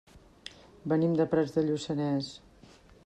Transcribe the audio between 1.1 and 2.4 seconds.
de Prats de Lluçanès.